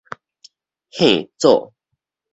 [0.97, 1.73] 驚祖